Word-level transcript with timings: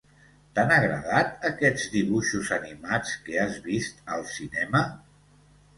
T'han 0.59 0.71
agradat, 0.77 1.29
aquests 1.49 1.85
dibuixos 1.97 2.49
animats 2.59 3.15
que 3.29 3.39
has 3.45 3.61
vist 3.69 4.05
al 4.17 4.29
cinema? 4.37 4.85